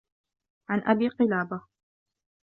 [0.69, 1.61] عَنْ أَبِي قِلَابَةَ